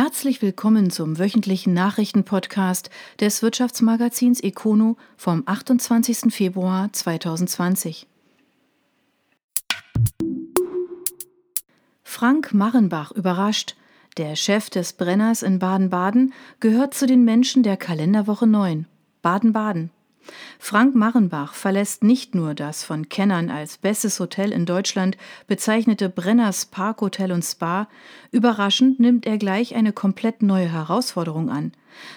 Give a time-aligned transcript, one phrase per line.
[0.00, 6.32] Herzlich willkommen zum wöchentlichen Nachrichtenpodcast des Wirtschaftsmagazins Econo vom 28.
[6.32, 8.06] Februar 2020.
[12.04, 13.74] Frank Marrenbach überrascht.
[14.18, 18.86] Der Chef des Brenners in Baden-Baden gehört zu den Menschen der Kalenderwoche 9.
[19.22, 19.90] Baden-Baden.
[20.58, 25.16] Frank Marrenbach verlässt nicht nur das von Kennern als bestes Hotel in Deutschland
[25.46, 27.88] bezeichnete Brenners Parkhotel und Spa,
[28.30, 31.72] überraschend nimmt er gleich eine komplett neue Herausforderung an.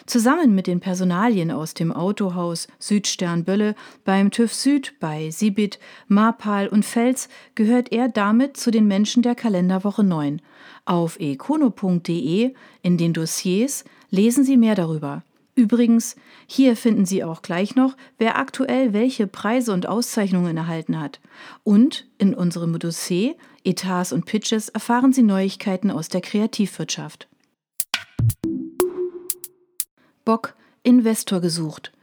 [0.06, 6.68] Zusammen mit den Personalien aus dem Autohaus Südstern Bölle, beim TÜV Süd, bei Sibit, Marpal
[6.68, 10.42] und Fels gehört er damit zu den Menschen der Kalenderwoche 9.
[10.86, 15.24] Auf econo.de in den Dossiers lesen Sie mehr darüber.
[15.56, 16.16] Übrigens,
[16.54, 21.22] hier finden Sie auch gleich noch, wer aktuell welche Preise und Auszeichnungen erhalten hat.
[21.64, 27.30] Und in unserem Dossier Etats und Pitches erfahren Sie Neuigkeiten aus der Kreativwirtschaft.
[30.26, 31.94] Bock Investor gesucht.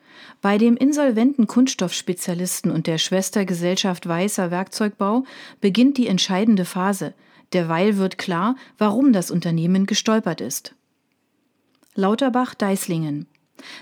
[0.40, 5.24] Bei dem insolventen Kunststoffspezialisten und der Schwestergesellschaft Weißer Werkzeugbau
[5.60, 7.12] beginnt die entscheidende Phase.
[7.52, 10.74] Derweil wird klar, warum das Unternehmen gestolpert ist.
[11.96, 13.26] Lauterbach-Deislingen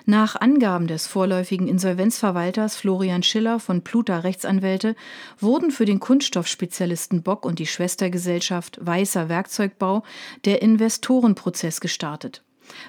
[0.05, 4.97] nach Angaben des vorläufigen Insolvenzverwalters Florian Schiller von Pluta Rechtsanwälte
[5.39, 10.03] wurden für den Kunststoffspezialisten Bock und die Schwestergesellschaft Weißer Werkzeugbau
[10.45, 12.43] der Investorenprozess gestartet.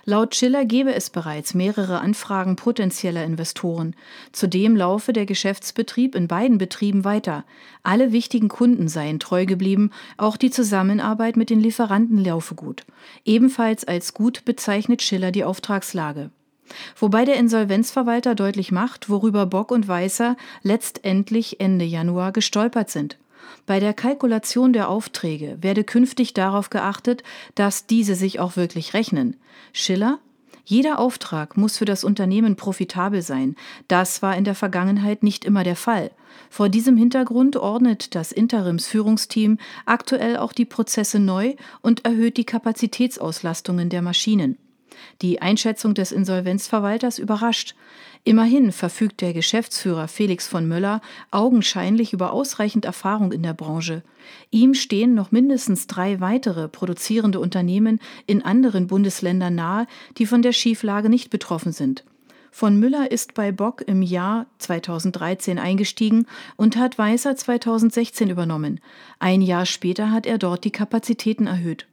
[0.06, 3.96] Laut Schiller gebe es bereits mehrere Anfragen potenzieller Investoren.
[4.32, 7.46] Zudem laufe der Geschäftsbetrieb in beiden Betrieben weiter.
[7.84, 12.86] Alle wichtigen Kunden seien treu geblieben, auch die Zusammenarbeit mit den Lieferanten laufe gut.
[13.26, 16.32] Ebenfalls als gut bezeichnet Schiller die Auftragslage.
[17.00, 23.18] Wobei der Insolvenzverwalter deutlich macht, worüber Bock und Weißer letztendlich Ende Januar gestolpert sind.
[23.66, 27.24] Bei der Kalkulation der Aufträge werde künftig darauf geachtet,
[27.56, 29.38] dass diese sich auch wirklich rechnen.
[29.74, 30.20] Schiller
[30.70, 33.56] jeder Auftrag muss für das Unternehmen profitabel sein.
[33.88, 36.12] Das war in der Vergangenheit nicht immer der Fall.
[36.50, 43.88] Vor diesem Hintergrund ordnet das Interimsführungsteam aktuell auch die Prozesse neu und erhöht die Kapazitätsauslastungen
[43.90, 44.58] der Maschinen.
[45.22, 47.76] Die Einschätzung des Insolvenzverwalters überrascht.
[48.24, 54.04] Immerhin verfügt der Geschäftsführer Felix von Möller augenscheinlich über ausreichend Erfahrung in der Branche.
[54.52, 59.88] Ihm stehen noch mindestens drei weitere produzierende Unternehmen in anderen Bundesländern nahe,
[60.18, 62.04] die von der Schieflage nicht betroffen sind.
[62.52, 66.26] Von Müller ist bei Bock im Jahr 2013 eingestiegen
[66.56, 68.80] und hat Weißer 2016 übernommen.
[69.20, 71.86] Ein Jahr später hat er dort die Kapazitäten erhöht.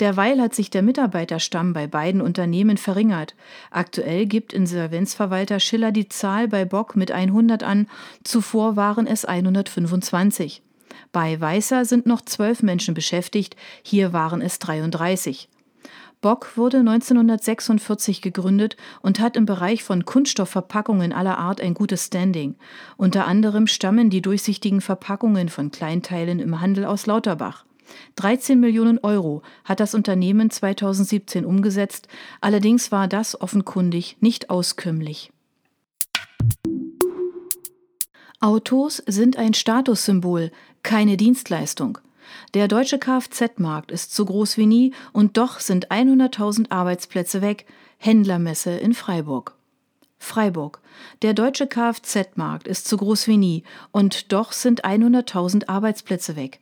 [0.00, 3.34] Derweil hat sich der Mitarbeiterstamm bei beiden Unternehmen verringert.
[3.70, 7.88] Aktuell gibt Insolvenzverwalter Schiller die Zahl bei Bock mit 100 an,
[8.24, 10.62] zuvor waren es 125.
[11.12, 15.48] Bei Weißer sind noch zwölf Menschen beschäftigt, hier waren es 33.
[16.22, 22.54] Bock wurde 1946 gegründet und hat im Bereich von Kunststoffverpackungen aller Art ein gutes Standing.
[22.96, 27.64] Unter anderem stammen die durchsichtigen Verpackungen von Kleinteilen im Handel aus Lauterbach.
[28.16, 32.08] 13 Millionen Euro hat das Unternehmen 2017 umgesetzt,
[32.40, 35.32] allerdings war das offenkundig nicht auskömmlich.
[38.40, 40.50] Autos sind ein Statussymbol,
[40.82, 41.98] keine Dienstleistung.
[42.54, 47.66] Der deutsche Kfz-Markt ist so groß wie nie und doch sind 100.000 Arbeitsplätze weg.
[47.98, 49.54] Händlermesse in Freiburg.
[50.18, 50.80] Freiburg.
[51.22, 53.62] Der deutsche Kfz-Markt ist so groß wie nie
[53.92, 56.60] und doch sind 100.000 Arbeitsplätze weg.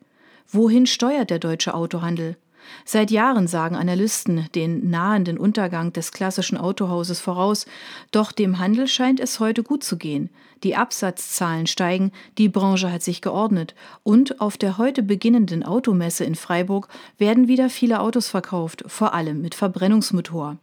[0.53, 2.37] Wohin steuert der deutsche Autohandel?
[2.85, 7.67] Seit Jahren sagen Analysten den nahenden Untergang des klassischen Autohauses voraus,
[8.11, 10.29] doch dem Handel scheint es heute gut zu gehen.
[10.65, 16.35] Die Absatzzahlen steigen, die Branche hat sich geordnet und auf der heute beginnenden Automesse in
[16.35, 20.59] Freiburg werden wieder viele Autos verkauft, vor allem mit Verbrennungsmotor.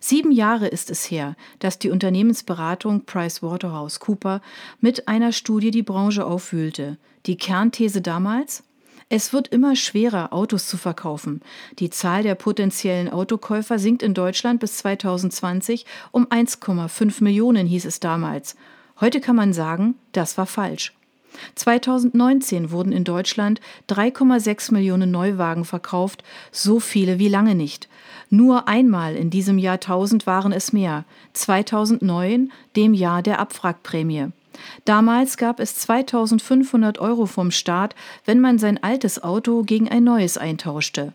[0.00, 4.40] Sieben Jahre ist es her, dass die Unternehmensberatung PricewaterhouseCooper
[4.80, 6.96] mit einer Studie die Branche aufwühlte.
[7.26, 8.62] Die Kernthese damals?
[9.08, 11.40] Es wird immer schwerer, Autos zu verkaufen.
[11.78, 18.00] Die Zahl der potenziellen Autokäufer sinkt in Deutschland bis 2020 um 1,5 Millionen, hieß es
[18.00, 18.56] damals.
[19.00, 20.92] Heute kann man sagen, das war falsch.
[21.54, 23.60] 2019 wurden in Deutschland
[23.90, 27.88] 3,6 Millionen Neuwagen verkauft, so viele wie lange nicht.
[28.28, 34.32] Nur einmal in diesem Jahrtausend waren es mehr, 2009, dem Jahr der Abwrackprämie.
[34.84, 37.94] Damals gab es 2500 Euro vom Staat,
[38.24, 41.12] wenn man sein altes Auto gegen ein neues eintauschte.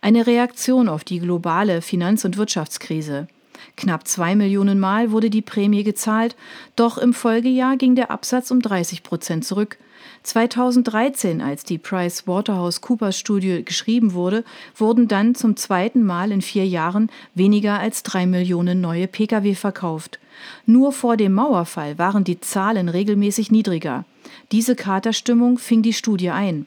[0.00, 3.28] Eine Reaktion auf die globale Finanz- und Wirtschaftskrise.
[3.76, 6.36] Knapp zwei Millionen Mal wurde die Prämie gezahlt,
[6.76, 9.78] doch im Folgejahr ging der Absatz um 30 Prozent zurück.
[10.22, 14.44] 2013, als die Price Waterhouse Coopers Studie geschrieben wurde,
[14.76, 20.18] wurden dann zum zweiten Mal in vier Jahren weniger als drei Millionen neue Pkw verkauft.
[20.66, 24.04] Nur vor dem Mauerfall waren die Zahlen regelmäßig niedriger.
[24.52, 26.66] Diese Katerstimmung fing die Studie ein.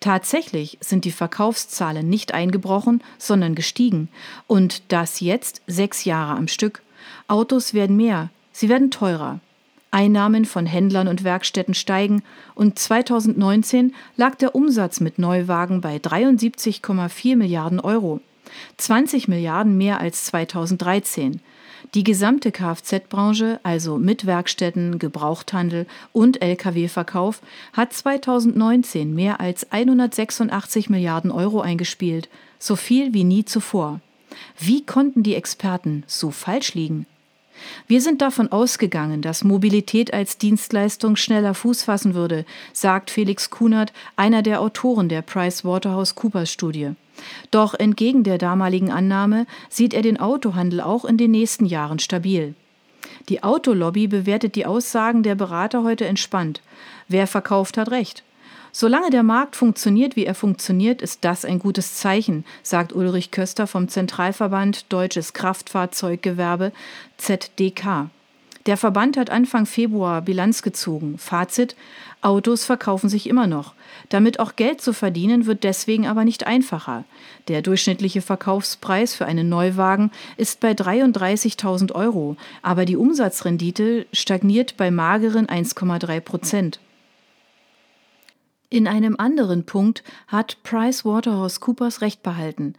[0.00, 4.08] Tatsächlich sind die Verkaufszahlen nicht eingebrochen, sondern gestiegen.
[4.46, 6.82] Und das jetzt sechs Jahre am Stück.
[7.28, 9.40] Autos werden mehr, sie werden teurer.
[9.90, 12.22] Einnahmen von Händlern und Werkstätten steigen
[12.54, 18.20] und 2019 lag der Umsatz mit Neuwagen bei 73,4 Milliarden Euro.
[18.76, 21.40] 20 Milliarden mehr als 2013.
[21.94, 27.40] Die gesamte Kfz-Branche, also mit Werkstätten, Gebrauchthandel und Lkw-Verkauf,
[27.72, 32.28] hat 2019 mehr als 186 Milliarden Euro eingespielt,
[32.58, 34.00] so viel wie nie zuvor.
[34.58, 37.06] Wie konnten die Experten so falsch liegen?
[37.86, 43.92] Wir sind davon ausgegangen, dass Mobilität als Dienstleistung schneller Fuß fassen würde, sagt Felix Kunert,
[44.16, 46.90] einer der Autoren der Price Waterhouse Coopers Studie.
[47.50, 52.54] Doch entgegen der damaligen Annahme sieht er den Autohandel auch in den nächsten Jahren stabil.
[53.28, 56.60] Die Autolobby bewertet die Aussagen der Berater heute entspannt.
[57.08, 58.22] Wer verkauft, hat recht.
[58.72, 63.66] Solange der Markt funktioniert, wie er funktioniert, ist das ein gutes Zeichen, sagt Ulrich Köster
[63.66, 66.70] vom Zentralverband Deutsches Kraftfahrzeuggewerbe
[67.20, 68.08] ZDK.
[68.66, 71.16] Der Verband hat Anfang Februar Bilanz gezogen.
[71.18, 71.76] Fazit:
[72.20, 73.74] Autos verkaufen sich immer noch.
[74.10, 77.04] Damit auch Geld zu verdienen, wird deswegen aber nicht einfacher.
[77.48, 84.90] Der durchschnittliche Verkaufspreis für einen Neuwagen ist bei 33.000 Euro, aber die Umsatzrendite stagniert bei
[84.90, 86.80] mageren 1,3 Prozent.
[88.72, 92.74] In einem anderen Punkt hat PricewaterhouseCoopers recht behalten.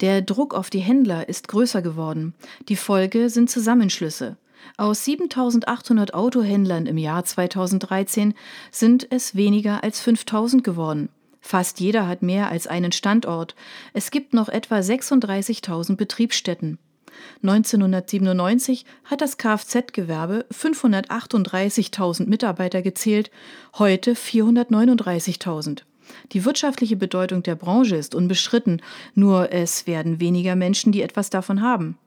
[0.00, 2.32] Der Druck auf die Händler ist größer geworden.
[2.68, 4.36] Die Folge sind Zusammenschlüsse.
[4.76, 8.34] Aus 7800 Autohändlern im Jahr 2013
[8.70, 11.08] sind es weniger als 5000 geworden.
[11.40, 13.56] Fast jeder hat mehr als einen Standort.
[13.94, 16.78] Es gibt noch etwa 36.000 Betriebsstätten.
[17.42, 23.30] 1997 hat das Kfz-Gewerbe 538.000 Mitarbeiter gezählt,
[23.78, 25.82] heute 439.000.
[26.32, 28.82] Die wirtschaftliche Bedeutung der Branche ist unbestritten,
[29.14, 31.98] nur es werden weniger Menschen, die etwas davon haben.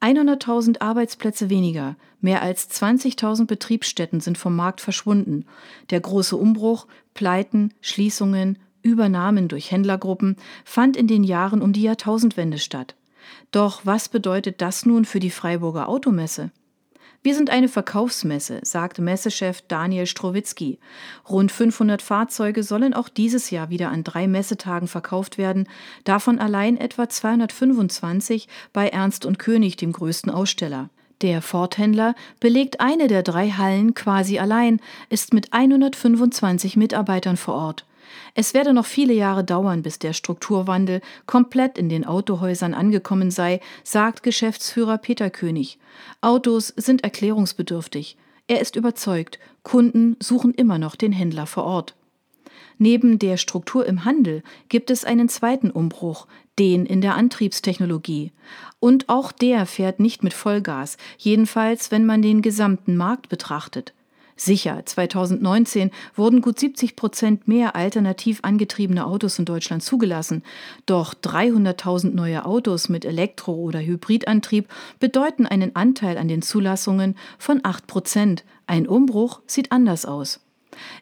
[0.00, 5.46] 100.000 Arbeitsplätze weniger, mehr als 20.000 Betriebsstätten sind vom Markt verschwunden.
[5.90, 12.58] Der große Umbruch, Pleiten, Schließungen, Übernahmen durch Händlergruppen fand in den Jahren um die Jahrtausendwende
[12.58, 12.94] statt.
[13.54, 16.50] Doch was bedeutet das nun für die Freiburger Automesse?
[17.22, 20.80] Wir sind eine Verkaufsmesse, sagt Messechef Daniel Strowitzki.
[21.30, 25.68] Rund 500 Fahrzeuge sollen auch dieses Jahr wieder an drei Messetagen verkauft werden,
[26.02, 30.90] davon allein etwa 225 bei Ernst und König, dem größten Aussteller.
[31.20, 34.80] Der Ford-Händler belegt eine der drei Hallen quasi allein,
[35.10, 37.86] ist mit 125 Mitarbeitern vor Ort.
[38.34, 43.60] Es werde noch viele Jahre dauern, bis der Strukturwandel komplett in den Autohäusern angekommen sei,
[43.82, 45.78] sagt Geschäftsführer Peter König.
[46.20, 48.16] Autos sind erklärungsbedürftig.
[48.46, 51.94] Er ist überzeugt, Kunden suchen immer noch den Händler vor Ort.
[52.76, 56.26] Neben der Struktur im Handel gibt es einen zweiten Umbruch,
[56.58, 58.32] den in der Antriebstechnologie.
[58.80, 63.93] Und auch der fährt nicht mit Vollgas, jedenfalls wenn man den gesamten Markt betrachtet.
[64.36, 70.42] Sicher, 2019 wurden gut 70 Prozent mehr alternativ angetriebene Autos in Deutschland zugelassen.
[70.86, 77.60] Doch 300.000 neue Autos mit Elektro- oder Hybridantrieb bedeuten einen Anteil an den Zulassungen von
[77.62, 78.44] 8 Prozent.
[78.66, 80.40] Ein Umbruch sieht anders aus.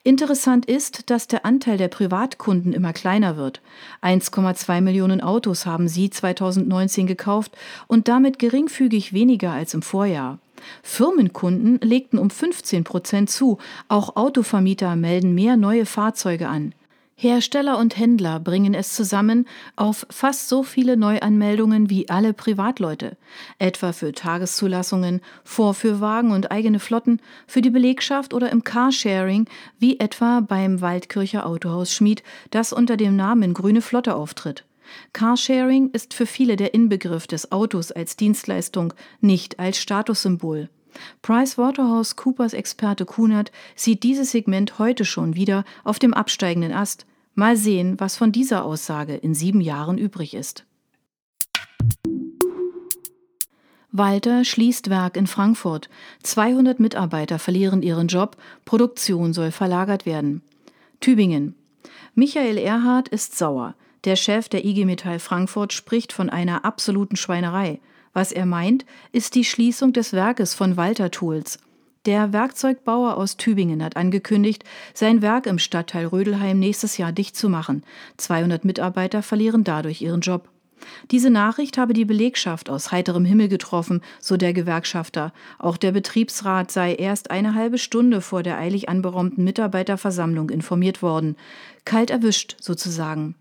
[0.02, 3.62] Interessant ist, dass der Anteil der Privatkunden immer kleiner wird.
[4.02, 7.56] 1,2 Millionen Autos haben sie 2019 gekauft
[7.86, 10.38] und damit geringfügig weniger als im Vorjahr.
[10.82, 13.58] Firmenkunden legten um 15 Prozent zu.
[13.88, 16.74] Auch Autovermieter melden mehr neue Fahrzeuge an.
[17.22, 23.16] Hersteller und Händler bringen es zusammen auf fast so viele Neuanmeldungen wie alle Privatleute,
[23.60, 29.46] etwa für Tageszulassungen, Vorführwagen und eigene Flotten, für die Belegschaft oder im Carsharing,
[29.78, 34.64] wie etwa beim Waldkircher Autohaus Schmied, das unter dem Namen Grüne Flotte auftritt.
[35.12, 40.68] Carsharing ist für viele der Inbegriff des Autos als Dienstleistung, nicht als Statussymbol.
[41.22, 47.06] PricewaterhouseCoopers Experte Kunert sieht dieses Segment heute schon wieder auf dem absteigenden Ast.
[47.34, 50.64] Mal sehen, was von dieser Aussage in sieben Jahren übrig ist.
[53.90, 55.90] Walter schließt Werk in Frankfurt.
[56.22, 58.38] 200 Mitarbeiter verlieren ihren Job.
[58.64, 60.42] Produktion soll verlagert werden.
[61.00, 61.54] Tübingen.
[62.14, 63.74] Michael Erhardt ist sauer.
[64.04, 67.80] Der Chef der IG Metall Frankfurt spricht von einer absoluten Schweinerei.
[68.12, 71.58] Was er meint, ist die Schließung des Werkes von Walter Tools.
[72.04, 77.48] Der Werkzeugbauer aus Tübingen hat angekündigt, sein Werk im Stadtteil Rödelheim nächstes Jahr dicht zu
[77.48, 77.84] machen.
[78.16, 80.48] 200 Mitarbeiter verlieren dadurch ihren Job.
[81.12, 85.32] Diese Nachricht habe die Belegschaft aus heiterem Himmel getroffen, so der Gewerkschafter.
[85.60, 91.36] Auch der Betriebsrat sei erst eine halbe Stunde vor der eilig anberaumten Mitarbeiterversammlung informiert worden.
[91.84, 93.36] Kalt erwischt sozusagen.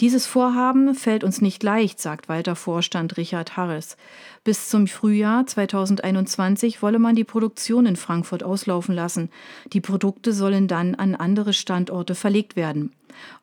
[0.00, 3.96] Dieses Vorhaben fällt uns nicht leicht, sagt Walter Vorstand Richard Harris.
[4.44, 9.30] Bis zum Frühjahr 2021 wolle man die Produktion in Frankfurt auslaufen lassen.
[9.72, 12.92] Die Produkte sollen dann an andere Standorte verlegt werden.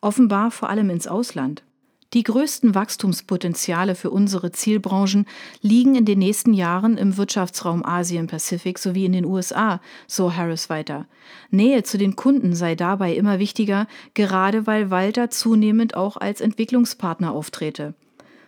[0.01, 1.63] Offenbar vor allem ins Ausland.
[2.13, 5.25] Die größten Wachstumspotenziale für unsere Zielbranchen
[5.61, 11.07] liegen in den nächsten Jahren im Wirtschaftsraum Asien-Pazifik sowie in den USA, so Harris weiter.
[11.49, 17.31] Nähe zu den Kunden sei dabei immer wichtiger, gerade weil Walter zunehmend auch als Entwicklungspartner
[17.31, 17.95] auftrete.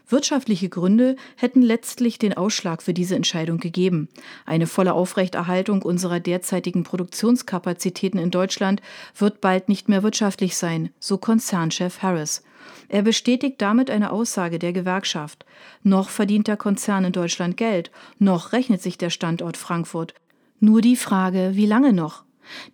[0.10, 4.08] Wirtschaftliche Gründe hätten letztlich den Ausschlag für diese Entscheidung gegeben.
[4.46, 8.82] Eine volle Aufrechterhaltung unserer derzeitigen Produktionskapazitäten in Deutschland
[9.18, 12.44] wird bald nicht mehr wirtschaftlich sein, so Konzernchef Harris.
[12.90, 15.46] Er bestätigt damit eine Aussage der Gewerkschaft.
[15.84, 20.14] Noch verdient der Konzern in Deutschland Geld, noch rechnet sich der Standort Frankfurt.
[20.60, 22.24] Nur die Frage, wie lange noch?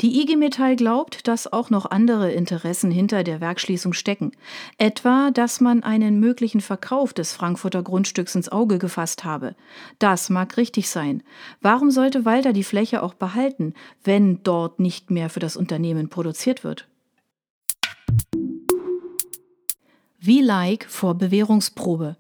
[0.02, 4.32] Die IG Metall glaubt, dass auch noch andere Interessen hinter der Werkschließung stecken.
[4.78, 9.56] Etwa, dass man einen möglichen Verkauf des Frankfurter Grundstücks ins Auge gefasst habe.
[10.00, 11.24] Das mag richtig sein.
[11.62, 16.64] Warum sollte Walter die Fläche auch behalten, wenn dort nicht mehr für das Unternehmen produziert
[16.64, 16.88] wird?
[20.26, 22.16] Wie like vor Bewährungsprobe.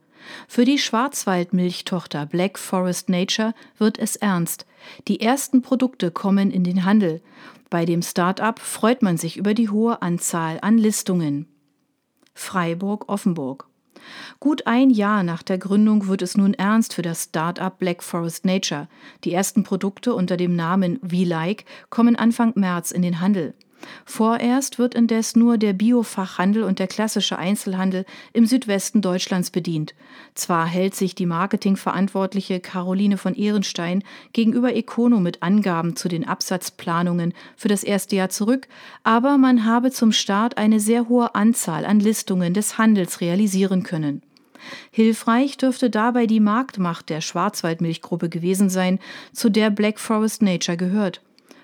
[0.49, 4.65] Für die Schwarzwaldmilchtochter Black Forest Nature wird es ernst.
[5.07, 7.21] Die ersten Produkte kommen in den Handel.
[7.69, 11.47] Bei dem Start-up freut man sich über die hohe Anzahl an Listungen.
[12.33, 13.69] Freiburg-Offenburg.
[14.41, 18.43] Gut ein Jahr nach der Gründung wird es nun ernst für das Start-up Black Forest
[18.43, 18.89] Nature.
[19.23, 23.53] Die ersten Produkte unter dem Namen V-Like kommen Anfang März in den Handel.
[24.05, 29.93] Vorerst wird indes nur der Biofachhandel und der klassische Einzelhandel im Südwesten Deutschlands bedient.
[30.35, 37.33] Zwar hält sich die Marketingverantwortliche Caroline von Ehrenstein gegenüber Econo mit Angaben zu den Absatzplanungen
[37.55, 38.67] für das erste Jahr zurück,
[39.03, 44.21] aber man habe zum Start eine sehr hohe Anzahl an Listungen des Handels realisieren können.
[44.91, 48.99] Hilfreich dürfte dabei die Marktmacht der Schwarzwaldmilchgruppe gewesen sein,
[49.33, 51.21] zu der Black Forest Nature gehört.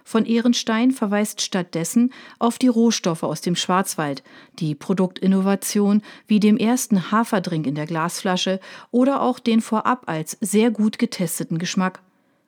[0.09, 4.23] Von Ehrenstein verweist stattdessen auf die Rohstoffe aus dem Schwarzwald,
[4.57, 10.71] die Produktinnovation wie dem ersten Haferdrink in der Glasflasche oder auch den vorab als sehr
[10.71, 12.01] gut getesteten Geschmack.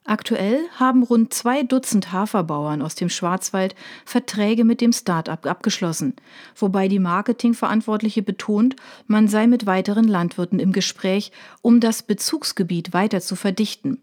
[0.06, 3.76] Aktuell haben rund zwei Dutzend Haferbauern aus dem Schwarzwald
[4.06, 6.16] Verträge mit dem Start-up abgeschlossen,
[6.56, 8.76] wobei die Marketingverantwortliche betont,
[9.06, 14.02] man sei mit weiteren Landwirten im Gespräch, um das Bezugsgebiet weiter zu verdichten.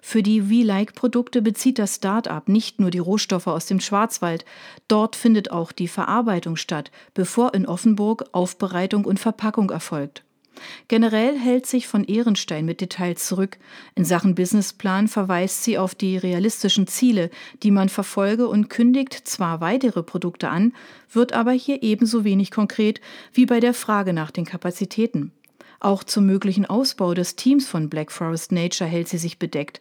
[0.00, 4.44] Für die V-Like-Produkte bezieht das Start-up nicht nur die Rohstoffe aus dem Schwarzwald,
[4.88, 10.22] dort findet auch die Verarbeitung statt, bevor in Offenburg Aufbereitung und Verpackung erfolgt.
[10.88, 13.58] Generell hält sich von Ehrenstein mit Details zurück.
[13.94, 17.30] In Sachen Businessplan verweist sie auf die realistischen Ziele,
[17.62, 20.72] die man verfolge und kündigt zwar weitere Produkte an,
[21.10, 23.00] wird aber hier ebenso wenig konkret
[23.32, 25.32] wie bei der Frage nach den Kapazitäten.
[25.80, 29.80] Auch zum möglichen Ausbau des Teams von Black Forest Nature hält sie sich bedeckt.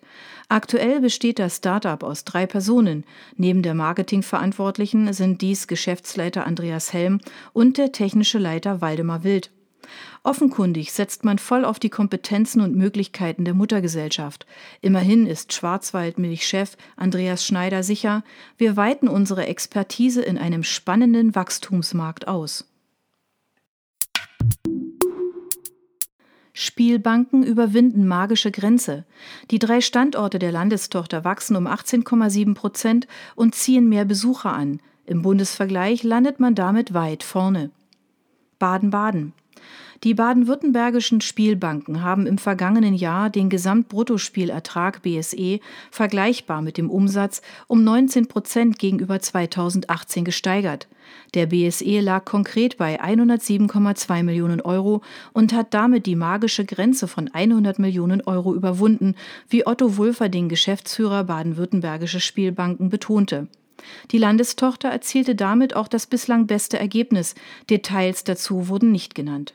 [0.50, 3.06] Aktuell besteht das Startup aus drei Personen.
[3.38, 7.20] Neben der Marketingverantwortlichen sind dies Geschäftsleiter Andreas Helm
[7.54, 9.52] und der technische Leiter Waldemar Wild.
[10.24, 14.46] Offenkundig setzt man voll auf die Kompetenzen und Möglichkeiten der Muttergesellschaft.
[14.82, 18.24] Immerhin ist Schwarzwaldmilch-Chef Andreas Schneider sicher,
[18.58, 22.66] wir weiten unsere Expertise in einem spannenden Wachstumsmarkt aus.
[26.58, 29.04] Spielbanken überwinden magische Grenze.
[29.52, 34.80] Die drei Standorte der Landestochter wachsen um 18,7 Prozent und ziehen mehr Besucher an.
[35.06, 37.72] Im Bundesvergleich landet man damit weit vorne.
[38.58, 39.34] Baden-Baden.
[40.04, 45.60] Die baden-württembergischen Spielbanken haben im vergangenen Jahr den Gesamtbruttospielertrag BSE
[45.90, 50.88] vergleichbar mit dem Umsatz um 19 Prozent gegenüber 2018 gesteigert.
[51.34, 55.02] Der BSE lag konkret bei 107,2 Millionen Euro
[55.34, 59.16] und hat damit die magische Grenze von 100 Millionen Euro überwunden,
[59.50, 63.48] wie Otto Wulferding, Geschäftsführer baden-württembergische Spielbanken, betonte.
[64.12, 67.36] Die Landestochter erzielte damit auch das bislang beste Ergebnis.
[67.70, 69.54] Details dazu wurden nicht genannt.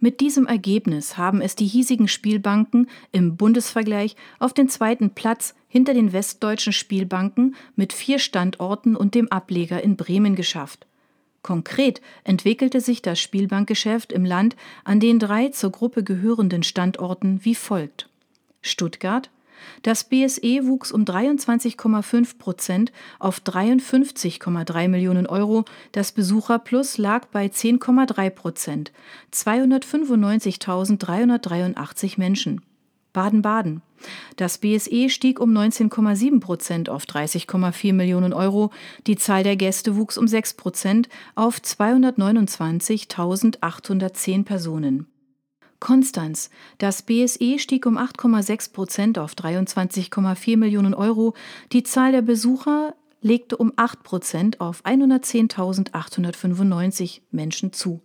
[0.00, 5.92] Mit diesem Ergebnis haben es die hiesigen Spielbanken im Bundesvergleich auf den zweiten Platz hinter
[5.92, 10.86] den westdeutschen Spielbanken mit vier Standorten und dem Ableger in Bremen geschafft.
[11.42, 17.54] Konkret entwickelte sich das Spielbankgeschäft im Land an den drei zur Gruppe gehörenden Standorten wie
[17.54, 18.08] folgt.
[18.60, 19.30] Stuttgart
[19.82, 25.64] das BSE wuchs um 23,5 Prozent auf 53,3 Millionen Euro.
[25.92, 28.92] Das Besucherplus lag bei 10,3 Prozent,
[29.32, 32.60] 295.383 Menschen.
[33.12, 33.82] Baden-Baden.
[34.36, 38.70] Das BSE stieg um 19,7 Prozent auf 30,4 Millionen Euro.
[39.08, 45.08] Die Zahl der Gäste wuchs um 6 Prozent auf 229.810 Personen.
[45.80, 46.50] Konstanz.
[46.78, 51.34] Das BSE stieg um 8,6 Prozent auf 23,4 Millionen Euro.
[51.72, 58.00] Die Zahl der Besucher legte um 8 Prozent auf 110.895 Menschen zu.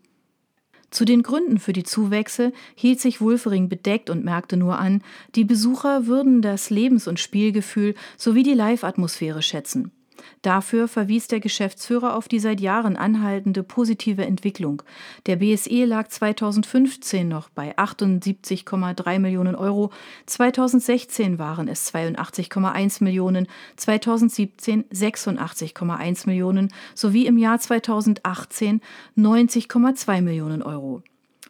[0.92, 5.02] Zu den Gründen für die Zuwächse hielt sich Wulfering bedeckt und merkte nur an,
[5.34, 9.92] die Besucher würden das Lebens- und Spielgefühl sowie die Live-Atmosphäre schätzen.
[10.42, 14.84] Dafür verwies der Geschäftsführer auf die seit Jahren anhaltende positive Entwicklung.
[15.26, 19.92] Der BSE lag 2015 noch bei 78,3 Millionen Euro,
[20.26, 28.82] 2016 waren es 82,1 Millionen, 2017 86,1 Millionen sowie im Jahr 2018
[29.18, 31.04] 90,2 Millionen Euro.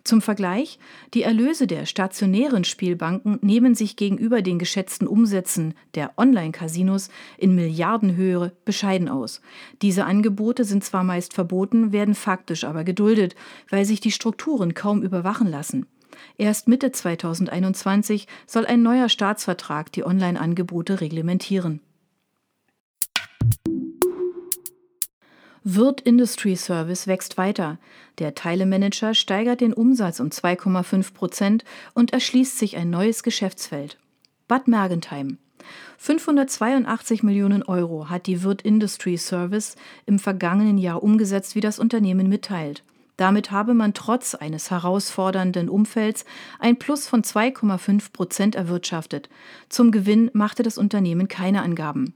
[0.03, 0.79] Zum Vergleich,
[1.13, 8.51] die Erlöse der stationären Spielbanken nehmen sich gegenüber den geschätzten Umsätzen der Online-Casinos in Milliardenhöhe
[8.65, 9.41] bescheiden aus.
[9.81, 13.36] Diese Angebote sind zwar meist verboten, werden faktisch aber geduldet,
[13.69, 15.86] weil sich die Strukturen kaum überwachen lassen.
[16.38, 21.79] Erst Mitte 2021 soll ein neuer Staatsvertrag die Online-Angebote reglementieren.
[25.65, 27.77] Wirt Industry Service wächst weiter.
[28.20, 33.98] Der Teilemanager steigert den Umsatz um 2,5 Prozent und erschließt sich ein neues Geschäftsfeld.
[34.50, 35.38] Bad Mergentheim.
[36.00, 42.27] 582 Millionen Euro hat die Wirt Industry Service im vergangenen Jahr umgesetzt, wie das Unternehmen
[42.27, 42.84] mitteilt.
[43.15, 46.25] Damit habe man trotz eines herausfordernden Umfelds
[46.60, 49.29] ein Plus von 2,5 Prozent erwirtschaftet.
[49.70, 52.15] Zum Gewinn machte das Unternehmen keine Angaben.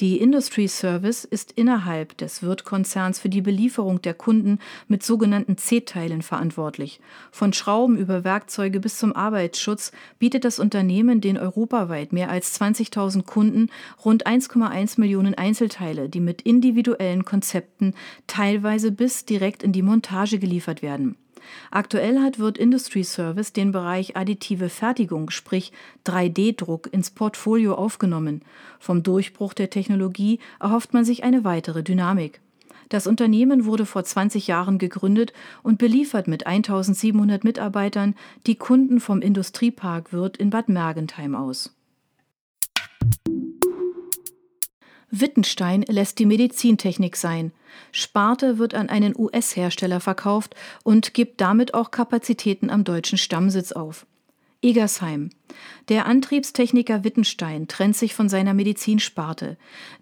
[0.00, 6.22] Die Industry Service ist innerhalb des Wirt-Konzerns für die Belieferung der Kunden mit sogenannten C-Teilen
[6.22, 7.00] verantwortlich.
[7.30, 13.22] Von Schrauben über Werkzeuge bis zum Arbeitsschutz bietet das Unternehmen den europaweit mehr als 20.000
[13.22, 13.70] Kunden
[14.04, 17.94] rund 1,1 Millionen Einzelteile, die mit individuellen Konzepten
[18.26, 21.16] teilweise bis direkt in die Montage geliefert werden.
[21.70, 25.72] Aktuell hat Wirt Industry Service den Bereich additive Fertigung, sprich
[26.06, 28.42] 3D-Druck, ins Portfolio aufgenommen.
[28.78, 32.40] Vom Durchbruch der Technologie erhofft man sich eine weitere Dynamik.
[32.88, 35.32] Das Unternehmen wurde vor 20 Jahren gegründet
[35.62, 38.14] und beliefert mit 1700 Mitarbeitern
[38.46, 41.74] die Kunden vom Industriepark Wirth in Bad Mergentheim aus.
[45.10, 47.52] Wittenstein lässt die Medizintechnik sein.
[47.92, 54.06] Sparte wird an einen US-Hersteller verkauft und gibt damit auch Kapazitäten am deutschen Stammsitz auf.
[54.62, 55.30] Egersheim.
[55.88, 59.56] Der Antriebstechniker Wittenstein trennt sich von seiner Medizinsparte.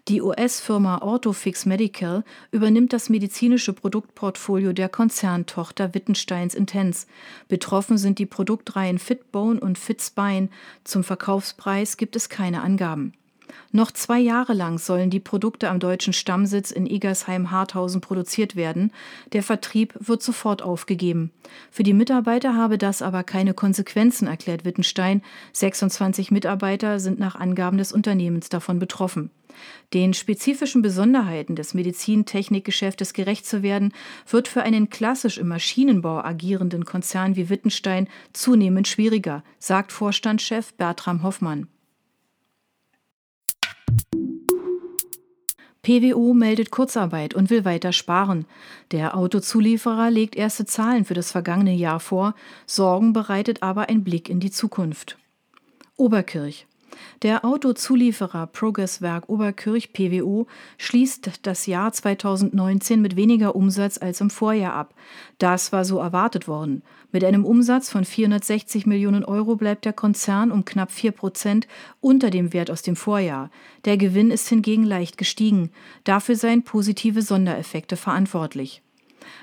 [0.07, 7.05] Die US-Firma Orthofix Medical übernimmt das medizinische Produktportfolio der Konzerntochter Wittensteins Intens.
[7.47, 10.49] Betroffen sind die Produktreihen Fitbone und Fitspine.
[10.83, 13.13] Zum Verkaufspreis gibt es keine Angaben.
[13.71, 18.91] Noch zwei Jahre lang sollen die Produkte am deutschen Stammsitz in Egersheim-Harthausen produziert werden.
[19.33, 21.31] Der Vertrieb wird sofort aufgegeben.
[21.71, 25.21] Für die Mitarbeiter habe das aber keine Konsequenzen, erklärt Wittenstein.
[25.53, 29.31] 26 Mitarbeiter sind nach Angaben des Unternehmens davon betroffen.
[29.93, 33.93] Den spezifischen Besonderheiten des Medizintechnikgeschäftes gerecht zu werden,
[34.29, 41.23] wird für einen klassisch im Maschinenbau agierenden Konzern wie Wittenstein zunehmend schwieriger, sagt Vorstandschef Bertram
[41.23, 41.67] Hoffmann.
[45.85, 48.47] PWO meldet Kurzarbeit und will weiter sparen.
[48.89, 52.33] Der Autozulieferer legt erste Zahlen für das vergangene Jahr vor,
[52.65, 55.19] Sorgen bereitet aber ein Blick in die Zukunft.
[55.95, 56.65] Oberkirch.
[57.21, 60.47] Der Autozulieferer Progresswerk Oberkirch PWO
[60.79, 64.95] schließt das Jahr 2019 mit weniger Umsatz als im Vorjahr ab.
[65.37, 66.81] Das war so erwartet worden.
[67.15, 71.65] Mit einem Umsatz von 460 Millionen Euro bleibt der Konzern um knapp 4 Prozent
[72.01, 73.51] unter dem Wert aus dem Vorjahr.
[73.85, 75.71] Der Gewinn ist hingegen leicht gestiegen.
[76.03, 78.81] Dafür seien positive Sondereffekte verantwortlich.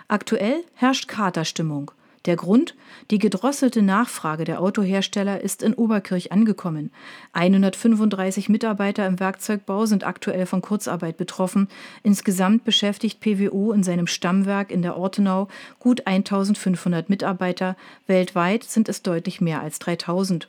[0.06, 1.92] Aktuell herrscht Katerstimmung.
[2.24, 2.76] Der Grund?
[3.10, 6.92] Die gedrosselte Nachfrage der Autohersteller ist in Oberkirch angekommen.
[7.32, 11.68] 135 Mitarbeiter im Werkzeugbau sind aktuell von Kurzarbeit betroffen.
[12.04, 15.48] Insgesamt beschäftigt PWO in seinem Stammwerk in der Ortenau
[15.80, 17.76] gut 1500 Mitarbeiter.
[18.06, 20.48] Weltweit sind es deutlich mehr als 3000.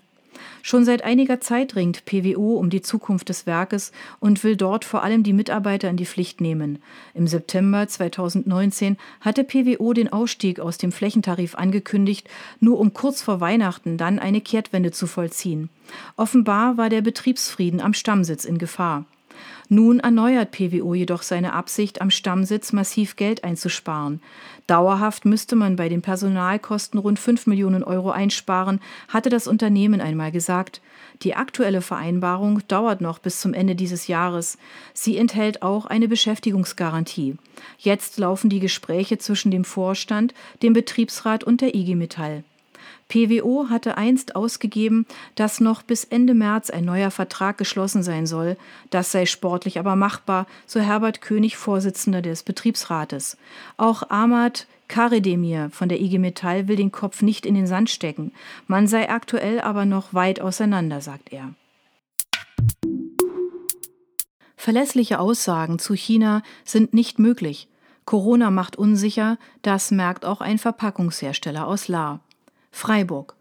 [0.61, 5.03] Schon seit einiger Zeit ringt PWO um die Zukunft des Werkes und will dort vor
[5.03, 6.81] allem die Mitarbeiter in die Pflicht nehmen.
[7.13, 13.41] Im September 2019 hatte PWO den Ausstieg aus dem Flächentarif angekündigt, nur um kurz vor
[13.41, 15.69] Weihnachten dann eine Kehrtwende zu vollziehen.
[16.15, 19.05] Offenbar war der Betriebsfrieden am Stammsitz in Gefahr.
[19.69, 24.21] Nun erneuert PWO jedoch seine Absicht, am Stammsitz massiv Geld einzusparen.
[24.67, 30.31] Dauerhaft müsste man bei den Personalkosten rund 5 Millionen Euro einsparen, hatte das Unternehmen einmal
[30.31, 30.81] gesagt.
[31.21, 34.57] Die aktuelle Vereinbarung dauert noch bis zum Ende dieses Jahres.
[34.93, 37.37] Sie enthält auch eine Beschäftigungsgarantie.
[37.77, 42.43] Jetzt laufen die Gespräche zwischen dem Vorstand, dem Betriebsrat und der IG Metall.
[43.13, 48.57] PWO hatte einst ausgegeben, dass noch bis Ende März ein neuer Vertrag geschlossen sein soll.
[48.89, 53.37] Das sei sportlich aber machbar, so Herbert König, Vorsitzender des Betriebsrates.
[53.77, 58.31] Auch Ahmad Karedemir von der IG Metall will den Kopf nicht in den Sand stecken.
[58.65, 61.53] Man sei aktuell aber noch weit auseinander, sagt er.
[64.57, 67.67] Verlässliche Aussagen zu China sind nicht möglich.
[68.05, 72.19] Corona macht unsicher, das merkt auch ein Verpackungshersteller aus Lahr.
[72.73, 73.35] Freiburg.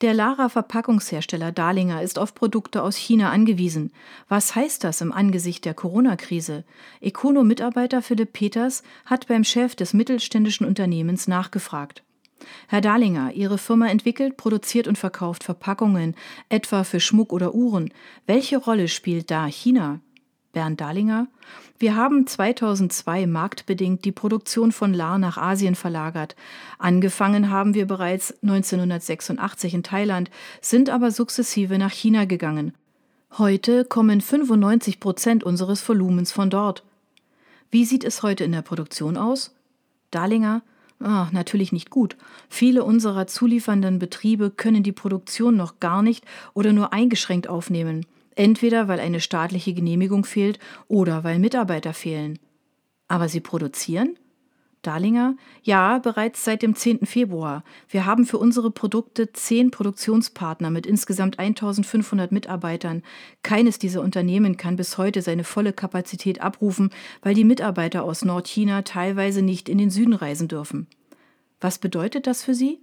[0.00, 3.92] Der Lara Verpackungshersteller Dahlinger ist auf Produkte aus China angewiesen.
[4.28, 6.64] Was heißt das im Angesicht der Corona-Krise?
[7.02, 12.02] Econo-Mitarbeiter Philipp Peters hat beim Chef des mittelständischen Unternehmens nachgefragt.
[12.68, 16.16] Herr Dahlinger, Ihre Firma entwickelt, produziert und verkauft Verpackungen,
[16.48, 17.92] etwa für Schmuck oder Uhren.
[18.26, 20.00] Welche Rolle spielt da China?
[20.52, 21.28] Bernd Dahlinger.
[21.78, 26.34] Wir haben 2002 marktbedingt die Produktion von Lar nach Asien verlagert.
[26.78, 32.74] Angefangen haben wir bereits 1986 in Thailand, sind aber sukzessive nach China gegangen.
[33.38, 36.82] Heute kommen 95 Prozent unseres Volumens von dort.
[37.70, 39.54] Wie sieht es heute in der Produktion aus?
[40.10, 40.62] Dahlinger.
[40.98, 42.16] Ah, natürlich nicht gut.
[42.48, 48.04] Viele unserer zuliefernden Betriebe können die Produktion noch gar nicht oder nur eingeschränkt aufnehmen
[48.40, 52.38] entweder weil eine staatliche Genehmigung fehlt oder weil Mitarbeiter fehlen.
[53.06, 54.16] Aber sie produzieren?
[54.80, 55.36] Darlinger?
[55.62, 57.04] Ja, bereits seit dem 10.
[57.04, 57.64] Februar.
[57.90, 63.02] Wir haben für unsere Produkte zehn Produktionspartner mit insgesamt 1500 Mitarbeitern.
[63.42, 66.88] Keines dieser Unternehmen kann bis heute seine volle Kapazität abrufen,
[67.20, 70.86] weil die Mitarbeiter aus Nordchina teilweise nicht in den Süden reisen dürfen.
[71.60, 72.78] Was bedeutet das für Sie?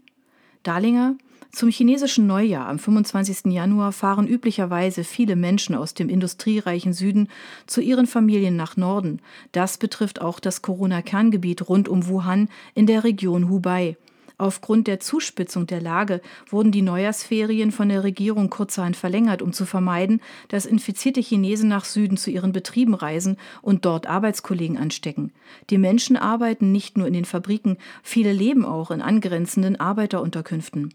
[0.61, 1.15] Darlinger?
[1.51, 3.51] Zum chinesischen Neujahr am 25.
[3.51, 7.29] Januar fahren üblicherweise viele Menschen aus dem industriereichen Süden
[7.65, 9.21] zu ihren Familien nach Norden.
[9.53, 13.97] Das betrifft auch das Corona-Kerngebiet rund um Wuhan in der Region Hubei.
[14.39, 19.65] Aufgrund der Zuspitzung der Lage wurden die Neujahrsferien von der Regierung kurzerhand verlängert, um zu
[19.65, 25.31] vermeiden, dass infizierte Chinesen nach Süden zu ihren Betrieben reisen und dort Arbeitskollegen anstecken.
[25.71, 30.93] Die Menschen arbeiten nicht nur in den Fabriken, viele leben auch in angrenzenden Arbeiterunterkünften.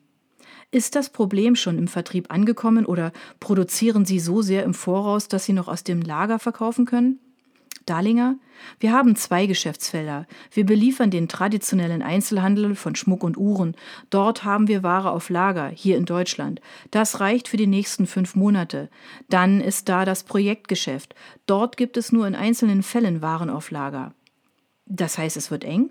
[0.73, 5.45] Ist das Problem schon im Vertrieb angekommen oder produzieren Sie so sehr im Voraus, dass
[5.45, 7.21] Sie noch aus dem Lager verkaufen können?
[7.85, 8.37] Darlinger,
[8.81, 10.27] wir haben zwei Geschäftsfelder.
[10.51, 13.77] Wir beliefern den traditionellen Einzelhandel von Schmuck und Uhren.
[14.09, 16.63] Dort haben wir Ware auf Lager, hier in Deutschland.
[16.91, 18.89] Das reicht für die nächsten fünf Monate.
[19.29, 21.15] Dann ist da das Projektgeschäft.
[21.45, 24.15] Dort gibt es nur in einzelnen Fällen Waren auf Lager.
[24.87, 25.91] Das heißt, es wird eng?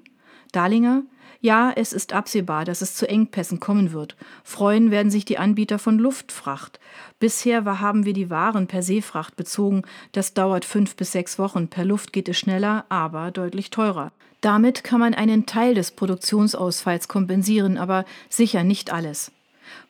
[0.53, 1.03] Darlinger,
[1.41, 4.15] ja, es ist absehbar, dass es zu Engpässen kommen wird.
[4.43, 6.79] Freuen werden sich die Anbieter von Luftfracht.
[7.19, 9.81] Bisher haben wir die Waren per Seefracht bezogen.
[10.11, 11.67] Das dauert fünf bis sechs Wochen.
[11.67, 14.11] Per Luft geht es schneller, aber deutlich teurer.
[14.41, 19.31] Damit kann man einen Teil des Produktionsausfalls kompensieren, aber sicher nicht alles.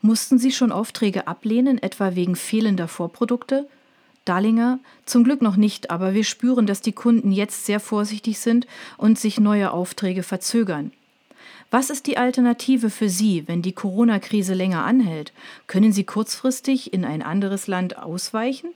[0.02, 3.68] Mussten Sie schon Aufträge ablehnen, etwa wegen fehlender Vorprodukte?
[4.24, 8.68] Darlinger, zum Glück noch nicht, aber wir spüren, dass die Kunden jetzt sehr vorsichtig sind
[8.98, 10.92] und sich neue Aufträge verzögern.
[11.72, 15.32] Was ist die Alternative für Sie, wenn die Corona-Krise länger anhält?
[15.68, 18.72] Können Sie kurzfristig in ein anderes Land ausweichen?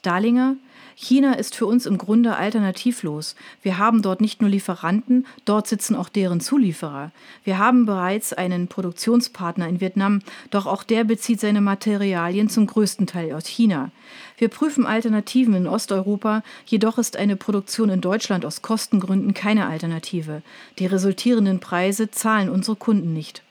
[0.00, 0.56] Darlinger,
[0.94, 3.34] China ist für uns im Grunde alternativlos.
[3.62, 7.10] Wir haben dort nicht nur Lieferanten, dort sitzen auch deren Zulieferer.
[7.44, 13.06] Wir haben bereits einen Produktionspartner in Vietnam, doch auch der bezieht seine Materialien zum größten
[13.06, 13.90] Teil aus China.
[14.38, 20.42] Wir prüfen Alternativen in Osteuropa, jedoch ist eine Produktion in Deutschland aus Kostengründen keine Alternative.
[20.78, 23.42] Die resultierenden Preise zahlen unsere Kunden nicht.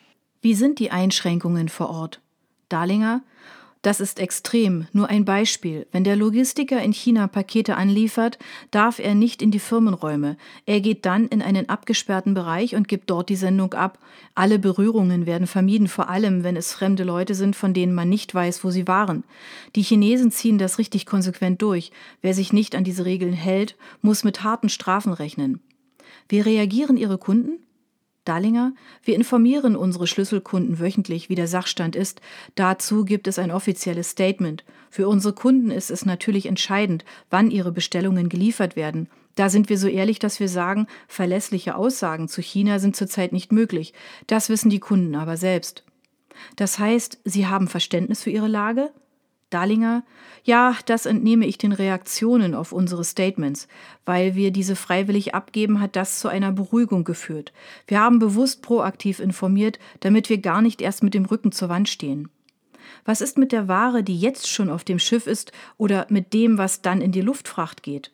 [0.41, 2.19] Wie sind die Einschränkungen vor Ort?
[2.67, 3.21] Darlinger,
[3.84, 4.88] das ist extrem.
[4.93, 5.86] Nur ein Beispiel.
[5.91, 8.39] Wenn der Logistiker in China Pakete anliefert,
[8.72, 10.38] darf er nicht in die Firmenräume.
[10.65, 14.00] Er geht dann in einen abgesperrten Bereich und gibt dort die Sendung ab.
[14.36, 18.34] Alle Berührungen werden vermieden, vor allem wenn es fremde Leute sind, von denen man nicht
[18.34, 19.26] weiß, wo sie waren.
[19.76, 21.91] Die Chinesen ziehen das richtig konsequent durch.
[22.22, 25.60] Wer sich nicht an diese Regeln hält, muss mit harten Strafen rechnen.
[26.30, 27.60] Wie reagieren Ihre Kunden?
[28.25, 32.21] Dahlinger, wir informieren unsere Schlüsselkunden wöchentlich, wie der Sachstand ist.
[32.55, 34.63] Dazu gibt es ein offizielles Statement.
[34.89, 39.09] Für unsere Kunden ist es natürlich entscheidend, wann ihre Bestellungen geliefert werden.
[39.36, 43.51] Da sind wir so ehrlich, dass wir sagen, verlässliche Aussagen zu China sind zurzeit nicht
[43.51, 43.93] möglich.
[44.27, 45.83] Das wissen die Kunden aber selbst.
[46.55, 48.91] Das heißt, sie haben Verständnis für ihre Lage?
[49.53, 50.03] Dahlinger,
[50.43, 53.67] ja, das entnehme ich den Reaktionen auf unsere Statements.
[54.05, 57.53] Weil wir diese freiwillig abgeben, hat das zu einer Beruhigung geführt.
[57.87, 61.87] Wir haben bewusst proaktiv informiert, damit wir gar nicht erst mit dem Rücken zur Wand
[61.87, 62.29] stehen.
[63.05, 66.57] Was ist mit der Ware, die jetzt schon auf dem Schiff ist, oder mit dem,
[66.57, 68.11] was dann in die Luftfracht geht?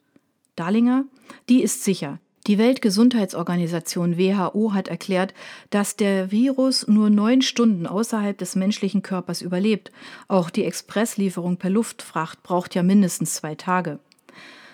[0.56, 1.06] Dahlinger,
[1.48, 2.20] die ist sicher.
[2.48, 5.34] Die Weltgesundheitsorganisation WHO hat erklärt,
[5.70, 9.92] dass der Virus nur neun Stunden außerhalb des menschlichen Körpers überlebt.
[10.28, 14.00] Auch die Expresslieferung per Luftfracht braucht ja mindestens zwei Tage.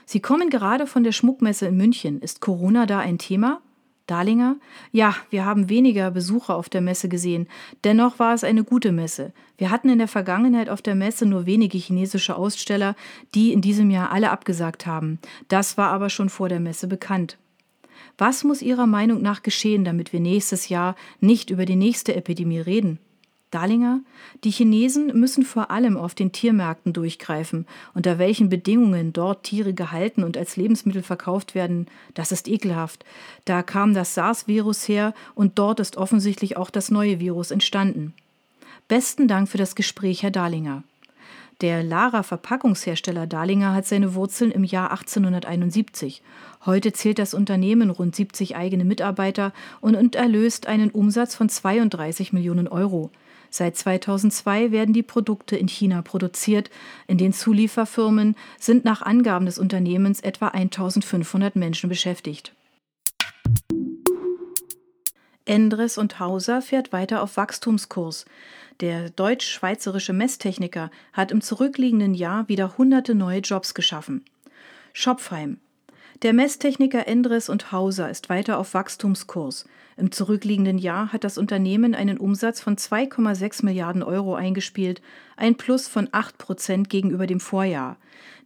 [0.06, 2.21] Sie kommen gerade von der Schmuckmesse in München.
[2.21, 3.62] Ist Corona da ein Thema?
[4.06, 4.58] Dahlinger?
[4.91, 7.47] Ja, wir haben weniger Besucher auf der Messe gesehen.
[7.84, 9.34] Dennoch war es eine gute Messe.
[9.58, 12.95] Wir hatten in der Vergangenheit auf der Messe nur wenige chinesische Aussteller,
[13.34, 15.17] die in diesem Jahr alle abgesagt haben.
[15.47, 17.38] Das war aber schon vor der Messe bekannt.
[18.17, 22.60] Was muss Ihrer Meinung nach geschehen, damit wir nächstes Jahr nicht über die nächste Epidemie
[22.60, 22.99] reden?
[23.51, 24.01] Dahlinger,
[24.43, 27.65] die Chinesen müssen vor allem auf den Tiermärkten durchgreifen.
[27.93, 33.06] Unter welchen Bedingungen dort Tiere gehalten und als Lebensmittel verkauft werden, das ist ekelhaft.
[33.45, 38.13] Da kam das SARS-Virus her und dort ist offensichtlich auch das neue Virus entstanden.
[38.89, 40.84] Besten Dank für das Gespräch, Herr Dahlinger.
[41.62, 46.22] Der Lara Verpackungshersteller Dahlinger hat seine Wurzeln im Jahr 1871.
[46.65, 52.34] Heute zählt das Unternehmen rund 70 eigene Mitarbeiter und, und erlöst einen Umsatz von 32
[52.34, 53.10] Millionen Euro.
[53.50, 56.70] Seit 2002 werden die Produkte in China produziert.
[57.08, 62.54] In den Zulieferfirmen sind nach Angaben des Unternehmens etwa 1500 Menschen beschäftigt.
[65.46, 68.26] Endres und Hauser fährt weiter auf Wachstumskurs.
[68.82, 74.26] Der deutsch-schweizerische Messtechniker hat im zurückliegenden Jahr wieder hunderte neue Jobs geschaffen.
[74.92, 75.60] Schopfheim.
[76.24, 79.66] Der Messtechniker Endres und Hauser ist weiter auf Wachstumskurs.
[79.96, 85.02] Im zurückliegenden Jahr hat das Unternehmen einen Umsatz von 2,6 Milliarden Euro eingespielt,
[85.38, 87.96] ein Plus von 8 Prozent gegenüber dem Vorjahr.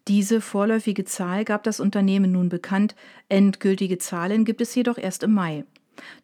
[0.08, 2.96] Diese vorläufige Zahl gab das Unternehmen nun bekannt,
[3.30, 5.65] endgültige Zahlen gibt es jedoch erst im Mai.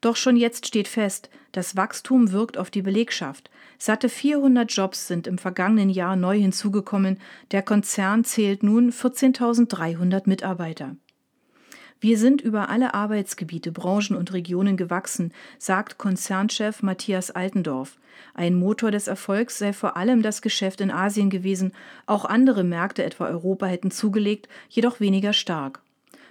[0.01, 3.49] Doch schon jetzt steht fest, das Wachstum wirkt auf die Belegschaft.
[3.77, 7.19] Satte 400 Jobs sind im vergangenen Jahr neu hinzugekommen.
[7.51, 10.95] Der Konzern zählt nun 14.300 Mitarbeiter.
[11.99, 17.97] Wir sind über alle Arbeitsgebiete, Branchen und Regionen gewachsen, sagt Konzernchef Matthias Altendorf.
[18.33, 21.71] Ein Motor des Erfolgs sei vor allem das Geschäft in Asien gewesen.
[22.05, 25.81] Auch andere Märkte, etwa Europa, hätten zugelegt, jedoch weniger stark.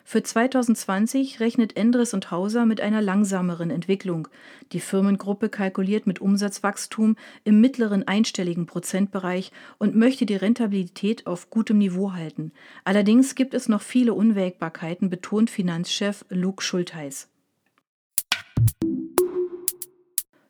[0.06, 4.28] Für 2020 rechnet Endres und Hauser mit einer langsameren Entwicklung.
[4.72, 11.78] Die Firmengruppe kalkuliert mit Umsatzwachstum im mittleren einstelligen Prozentbereich und möchte die Rentabilität auf gutem
[11.78, 12.52] Niveau halten.
[12.84, 17.33] Allerdings gibt es noch viele Unwägbarkeiten, betont Finanzchef Luke Schultheiß.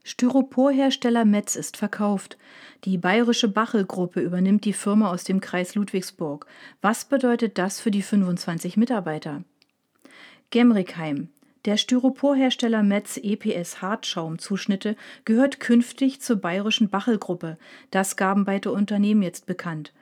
[0.07, 2.37] Styroporhersteller Metz ist verkauft.
[2.85, 6.47] Die bayerische Bachel-Gruppe übernimmt die Firma aus dem Kreis Ludwigsburg.
[6.83, 9.45] Was bedeutet das für die 25 Mitarbeiter?
[10.51, 11.31] Gemrickheim.
[11.65, 17.57] Der Styroporhersteller Metz EPS Hartschaumzuschnitte gehört künftig zur bayerischen Bachel-Gruppe.
[17.91, 19.95] Das gaben beide Unternehmen jetzt bekannt.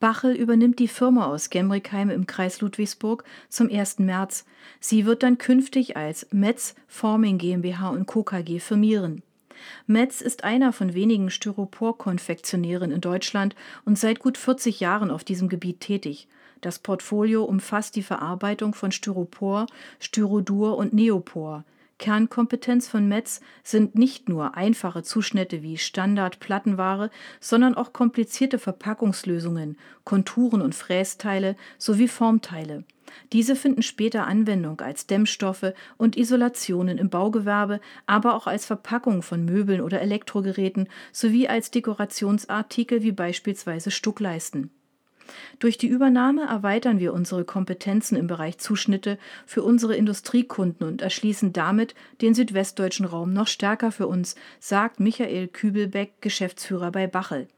[0.00, 4.00] Bachel übernimmt die Firma aus Gemrickheim im Kreis Ludwigsburg zum 1.
[4.00, 4.44] März.
[4.80, 8.22] Sie wird dann künftig als Metz Forming GmbH und Co.
[8.22, 9.22] KG firmieren.
[9.86, 13.54] Metz ist einer von wenigen Styropor-Konfektionären in Deutschland
[13.84, 16.28] und seit gut 40 Jahren auf diesem Gebiet tätig.
[16.60, 19.66] Das Portfolio umfasst die Verarbeitung von Styropor,
[20.00, 21.64] Styrodur und Neopor.
[22.04, 27.08] Kernkompetenz von Metz sind nicht nur einfache Zuschnitte wie Standard-Plattenware,
[27.40, 32.84] sondern auch komplizierte Verpackungslösungen, Konturen und Frästeile sowie Formteile.
[33.32, 39.46] Diese finden später Anwendung als Dämmstoffe und Isolationen im Baugewerbe, aber auch als Verpackung von
[39.46, 44.70] Möbeln oder Elektrogeräten sowie als Dekorationsartikel wie beispielsweise Stuckleisten.
[45.58, 51.52] Durch die Übernahme erweitern wir unsere Kompetenzen im Bereich Zuschnitte für unsere Industriekunden und erschließen
[51.52, 57.48] damit den südwestdeutschen Raum noch stärker für uns, sagt Michael Kübelbeck, Geschäftsführer bei Bachel.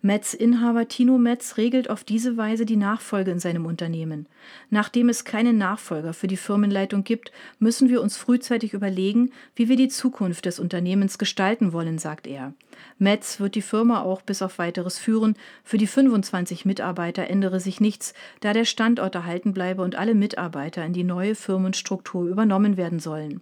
[0.00, 4.26] Metz-Inhaber Tino Metz regelt auf diese Weise die Nachfolge in seinem Unternehmen.
[4.70, 9.74] Nachdem es keinen Nachfolger für die Firmenleitung gibt, müssen wir uns frühzeitig überlegen, wie wir
[9.74, 12.52] die Zukunft des Unternehmens gestalten wollen, sagt er.
[12.98, 15.34] Metz wird die Firma auch bis auf weiteres führen.
[15.64, 20.84] Für die 25 Mitarbeiter ändere sich nichts, da der Standort erhalten bleibe und alle Mitarbeiter
[20.84, 23.40] in die neue Firmenstruktur übernommen werden sollen.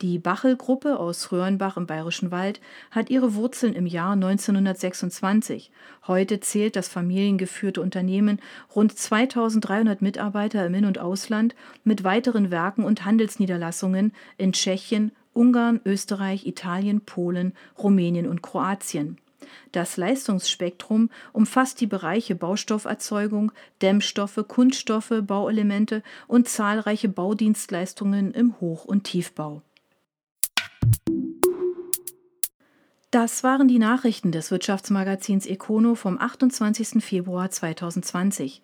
[0.00, 5.70] Die Bachel-Gruppe aus Röhrenbach im Bayerischen Wald hat ihre Wurzeln im Jahr 1926.
[6.06, 8.40] Heute zählt das familiengeführte Unternehmen
[8.74, 15.80] rund 2300 Mitarbeiter im In- und Ausland mit weiteren Werken und Handelsniederlassungen in Tschechien, Ungarn,
[15.84, 19.18] Österreich, Italien, Polen, Rumänien und Kroatien.
[19.72, 29.04] Das Leistungsspektrum umfasst die Bereiche Baustofferzeugung, Dämmstoffe, Kunststoffe, Bauelemente und zahlreiche Baudienstleistungen im Hoch- und
[29.04, 29.62] Tiefbau.
[33.12, 37.04] Das waren die Nachrichten des Wirtschaftsmagazins Econo vom 28.
[37.04, 38.62] Februar 2020.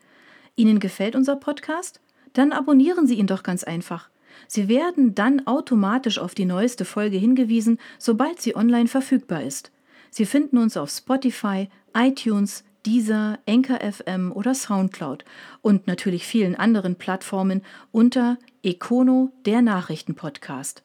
[0.57, 2.01] Ihnen gefällt unser Podcast?
[2.33, 4.09] Dann abonnieren Sie ihn doch ganz einfach.
[4.47, 9.71] Sie werden dann automatisch auf die neueste Folge hingewiesen, sobald sie online verfügbar ist.
[10.09, 15.27] Sie finden uns auf Spotify, iTunes, Deezer, Anchor FM oder Soundcloud
[15.61, 17.61] und natürlich vielen anderen Plattformen
[17.93, 20.85] unter Econo, der Nachrichtenpodcast.